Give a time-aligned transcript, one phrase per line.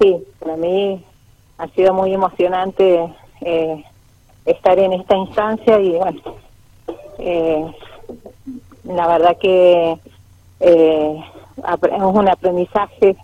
[0.00, 1.04] Sí, para mí
[1.58, 3.84] ha sido muy emocionante eh,
[4.44, 6.20] estar en esta instancia y bueno,
[7.18, 7.66] eh,
[8.84, 9.98] la verdad que
[10.60, 11.24] eh,
[11.56, 13.16] es un aprendizaje,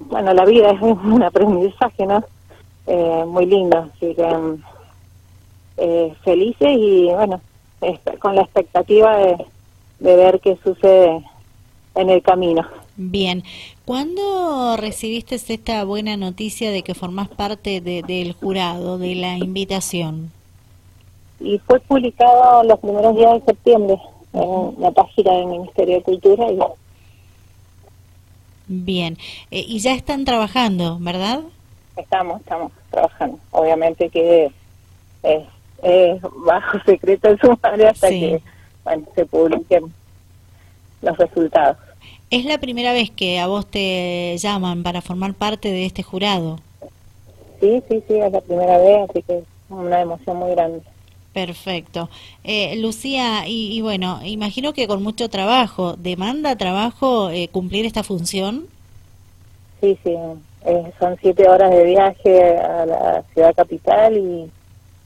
[0.00, 2.24] bueno, la vida es un aprendizaje, ¿no?
[2.86, 4.58] Eh, muy lindo, así que
[5.76, 7.40] eh, felices y bueno,
[8.18, 9.46] con la expectativa de,
[10.00, 11.22] de ver qué sucede
[11.94, 12.66] en el camino.
[13.00, 13.44] Bien,
[13.84, 20.32] ¿cuándo recibiste esta buena noticia de que formás parte del jurado, de la invitación?
[21.38, 23.98] Y fue publicado los primeros días de septiembre
[24.32, 26.50] en la página del Ministerio de Cultura.
[26.50, 26.58] Y...
[28.66, 29.16] Bien,
[29.52, 31.42] eh, y ya están trabajando, ¿verdad?
[31.96, 33.38] Estamos, estamos trabajando.
[33.52, 34.50] Obviamente que
[35.22, 38.42] es, bajo secreto el sumario hasta que
[38.82, 39.94] bueno, se publiquen
[41.00, 41.76] los resultados.
[42.30, 46.60] ¿Es la primera vez que a vos te llaman para formar parte de este jurado?
[47.60, 50.82] Sí, sí, sí, es la primera vez, así que es una emoción muy grande.
[51.32, 52.08] Perfecto.
[52.44, 58.66] Eh, Lucía, y, bueno, imagino que con mucho trabajo, ¿demanda trabajo eh, cumplir esta función?
[59.80, 60.14] Sí, sí,
[60.64, 64.50] eh, son siete horas de viaje a la ciudad capital y,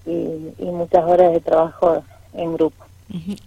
[0.06, 2.02] y muchas horas de trabajo
[2.34, 2.84] en grupo.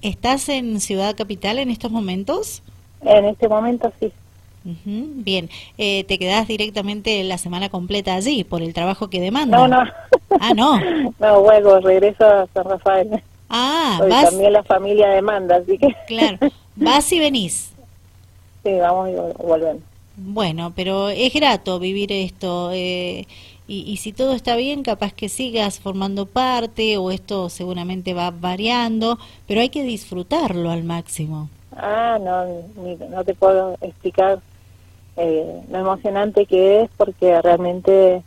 [0.01, 2.61] ¿Estás en Ciudad Capital en estos momentos?
[3.05, 4.11] En este momento sí.
[4.83, 9.57] Bien, eh, ¿te quedás directamente la semana completa allí por el trabajo que demanda?
[9.57, 9.83] No, no.
[10.39, 10.79] Ah, no.
[11.19, 13.21] no, vuelvo, regreso a San Rafael.
[13.47, 14.31] Ah, vas...
[14.31, 15.95] también la familia demanda, así que...
[16.07, 16.39] Claro,
[16.75, 17.73] vas y venís.
[18.63, 19.83] Sí, vamos y volvemos.
[20.17, 22.71] Bueno, pero es grato vivir esto.
[22.73, 23.27] Eh,
[23.67, 28.31] y, y, si todo está bien, capaz que sigas formando parte o esto seguramente va
[28.31, 31.49] variando, pero hay que disfrutarlo al máximo.
[31.75, 32.63] Ah, no,
[33.09, 34.39] no te puedo explicar
[35.17, 38.21] eh, lo emocionante que es porque realmente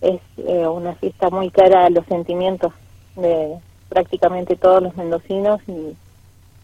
[0.00, 2.72] es eh, una fiesta muy cara a los sentimientos
[3.16, 3.56] de
[3.88, 5.96] prácticamente todos los mendocinos y,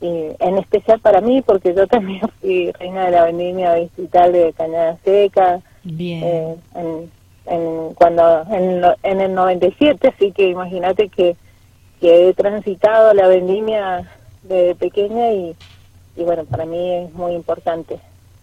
[0.00, 4.96] en especial para mí porque yo también fui reina de la vendimia distrital de Cañada
[5.04, 11.36] Seca eh, en, cuando en, en el 97 así que imagínate que,
[12.00, 14.08] que he transitado la vendimia
[14.42, 15.56] de pequeña y
[16.18, 17.98] y bueno, para mí es muy importante.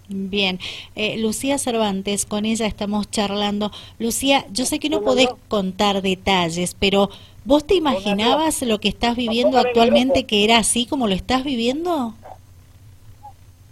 [0.08, 0.60] Bien,
[0.96, 3.72] eh, Lucía Cervantes, con ella estamos charlando.
[3.98, 7.10] Lucía, yo sé que no podés contar detalles, pero
[7.44, 12.14] ¿vos te imaginabas lo que estás viviendo actualmente que era así como lo estás viviendo?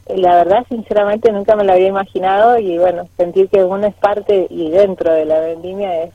[0.07, 4.47] La verdad, sinceramente, nunca me lo había imaginado y bueno, sentir que uno es parte
[4.49, 6.11] y dentro de la vendimia es,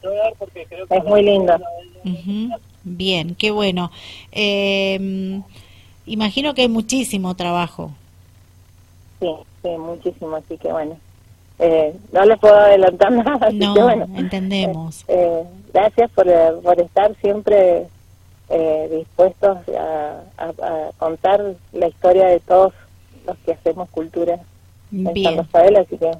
[0.90, 1.56] es muy lindo.
[2.84, 3.90] Bien, qué bueno.
[4.32, 5.40] Eh,
[6.08, 7.92] Imagino que hay muchísimo trabajo.
[9.20, 9.30] Sí,
[9.62, 10.96] sí, muchísimo, así que bueno.
[11.58, 14.06] Eh, no les puedo adelantar nada, no, que bueno.
[14.16, 15.02] entendemos.
[15.08, 16.26] Eh, eh, gracias por,
[16.62, 17.86] por estar siempre
[18.90, 20.22] dispuestos a,
[20.96, 22.72] contar la historia de todos
[23.26, 24.38] los que hacemos cultura
[24.90, 26.10] en San Rafael, así que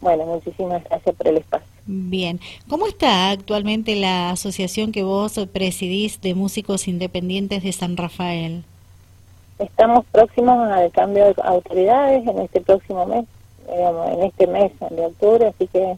[0.00, 1.68] bueno, muchísimas gracias por el espacio.
[1.86, 8.64] Bien, ¿cómo está actualmente la asociación que vos presidís de músicos independientes de San Rafael?
[9.58, 13.24] Estamos próximos al cambio de autoridades en este próximo mes,
[13.70, 15.96] digamos, en este mes de octubre, así que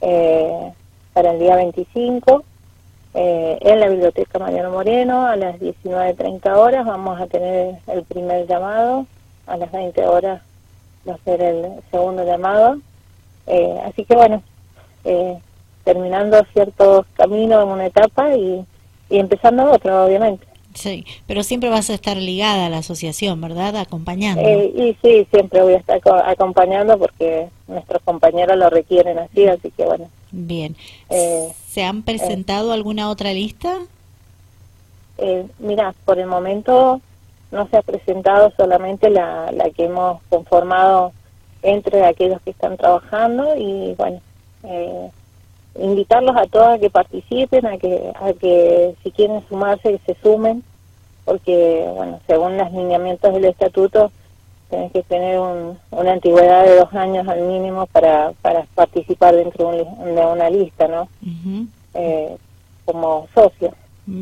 [0.00, 0.72] eh,
[1.12, 2.42] para el día 25
[3.14, 8.48] eh, en la Biblioteca Mariano Moreno a las 19.30 horas vamos a tener el primer
[8.48, 9.06] llamado,
[9.46, 10.42] a las 20 horas
[11.08, 12.78] va a ser el segundo llamado.
[13.46, 14.42] Eh, así que bueno,
[15.84, 18.66] terminando ciertos caminos en una etapa y,
[19.08, 20.49] y empezando otro, obviamente.
[20.74, 23.76] Sí, pero siempre vas a estar ligada a la asociación, ¿verdad?
[23.76, 24.42] Acompañando.
[24.42, 29.70] Eh, y sí, siempre voy a estar acompañando porque nuestros compañeros lo requieren así, así
[29.72, 30.08] que bueno.
[30.30, 30.76] Bien.
[31.08, 33.78] Eh, ¿Se han presentado alguna otra lista?
[35.18, 37.00] Eh, mira, por el momento
[37.50, 41.12] no se ha presentado solamente la, la que hemos conformado
[41.62, 44.20] entre aquellos que están trabajando y bueno,
[44.64, 45.10] eh,
[45.80, 50.20] invitarlos a todos a que participen, a que, a que si quieren sumarse, que se
[50.22, 50.62] sumen,
[51.24, 54.10] porque, bueno, según los lineamientos del estatuto,
[54.68, 59.82] tienes que tener una antigüedad de dos años al mínimo para, para participar dentro de,
[59.82, 61.08] una lista, ¿no?
[61.94, 62.36] eh,
[62.84, 63.74] como socio.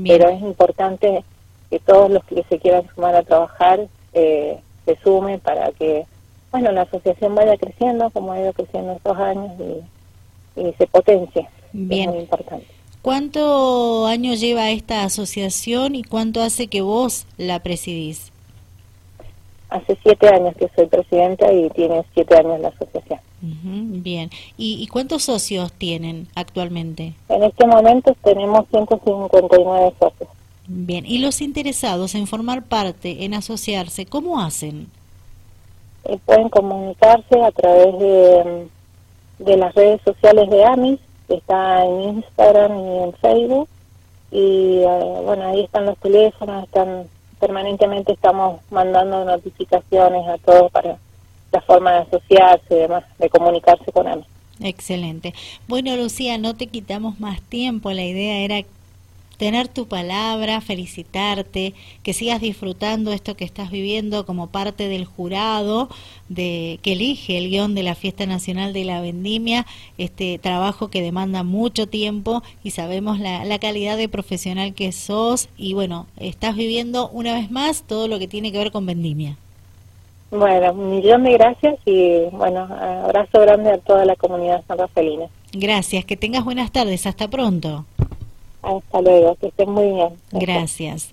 [0.05, 1.25] Pero es importante
[1.71, 6.07] que todos los que se quieran sumar a trabajar eh, se sumen para que,
[6.51, 9.83] bueno, la asociación vaya creciendo como ha ido creciendo estos años y
[10.59, 11.49] y se potencia.
[11.73, 12.09] Bien.
[12.09, 12.67] Es muy importante.
[13.03, 18.33] ¿Cuánto años lleva esta asociación y cuánto hace que vos la presidís?
[19.71, 23.21] Hace siete años que soy presidenta y tiene siete años la asociación.
[23.41, 24.31] bien.
[24.57, 27.15] ¿Y, cuántos socios tienen actualmente?
[27.29, 30.29] En este momento tenemos 159 socios.
[30.67, 31.07] Bien.
[31.07, 34.89] ¿Y los interesados en formar parte, en asociarse, cómo hacen?
[36.05, 38.69] Eh, pueden comunicarse a través de,
[39.39, 43.69] de las redes sociales de AMIS, está en Instagram y en Facebook.
[44.31, 47.05] Y eh, bueno, ahí están los teléfonos, están
[47.41, 50.99] permanentemente estamos mandando notificaciones a todos para
[51.53, 54.27] la forma de asociarse y demás, de comunicarse con AMIS.
[54.61, 55.35] Excelente.
[55.69, 57.93] Bueno, Lucía, no te quitamos más tiempo.
[57.93, 58.67] La idea era
[59.39, 65.89] tener tu palabra, felicitarte, que sigas disfrutando esto que estás viviendo como parte del jurado
[66.29, 69.65] de que elige el guion de la Fiesta Nacional de la Vendimia,
[69.97, 75.49] este trabajo que demanda mucho tiempo y sabemos la, la calidad de profesional que sos
[75.57, 79.37] y bueno, estás viviendo una vez más todo lo que tiene que ver con Vendimia.
[80.31, 82.69] Bueno, un millón de gracias y bueno,
[83.05, 85.27] abrazo grande a toda la comunidad san rafaelina.
[85.53, 87.87] Gracias, que tengas buenas tardes, hasta pronto.
[88.77, 90.11] Hasta luego, que estén muy bien.
[90.33, 91.13] Gracias.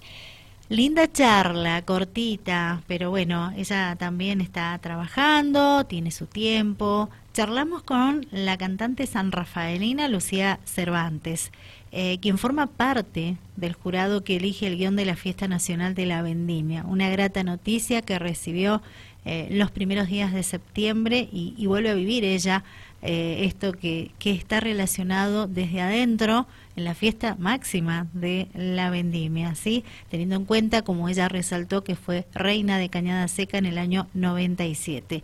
[0.67, 7.09] Linda charla, cortita, pero bueno, ella también está trabajando, tiene su tiempo.
[7.33, 11.51] Charlamos con la cantante san rafaelina Lucía Cervantes,
[11.91, 16.07] eh, quien forma parte del jurado que elige el guion de la Fiesta Nacional de
[16.07, 16.83] la Vendimia.
[16.87, 18.81] Una grata noticia que recibió
[19.23, 22.63] eh, los primeros días de septiembre y, vuelve a vivir ella
[23.03, 29.55] eh, esto que, que está relacionado desde adentro en la fiesta máxima de la vendimia,
[29.55, 29.83] ¿sí?
[30.09, 34.07] teniendo en cuenta, como ella resaltó, que fue reina de Cañada Seca en el año
[34.13, 35.23] 97.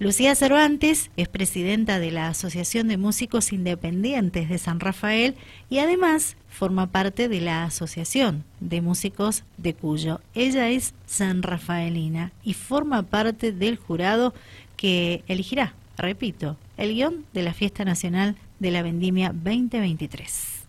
[0.00, 5.36] Lucía Cervantes es presidenta de la Asociación de Músicos Independientes de San Rafael
[5.70, 10.20] y además forma parte de la Asociación de Músicos de Cuyo.
[10.34, 14.34] Ella es san rafaelina y forma parte del jurado
[14.76, 20.63] que elegirá, repito, el guion de la Fiesta Nacional de la Vendimia 2023.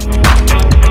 [0.00, 0.81] Thank you.